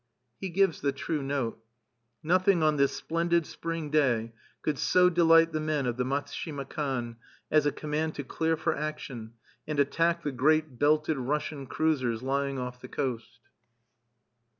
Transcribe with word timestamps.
_"He 0.39 0.49
gives 0.49 0.81
the 0.81 0.91
true 0.91 1.21
note. 1.21 1.63
Nothing, 2.23 2.63
on 2.63 2.77
this 2.77 2.91
splendid 2.95 3.45
spring 3.45 3.91
day, 3.91 4.31
could 4.63 4.79
so 4.79 5.11
delight 5.11 5.51
the 5.53 5.59
men 5.59 5.85
of 5.85 5.95
the 5.95 6.03
Matsushima 6.03 6.67
Kan 6.67 7.17
as 7.51 7.67
a 7.67 7.71
command 7.71 8.15
to 8.15 8.23
clear 8.23 8.57
for 8.57 8.75
action, 8.75 9.33
and 9.67 9.79
attack 9.79 10.23
the 10.23 10.31
great 10.31 10.79
belted 10.79 11.19
Russian 11.19 11.67
cruisers 11.67 12.23
lying 12.23 12.57
off 12.57 12.81
the 12.81 12.87
coast. 12.87 13.41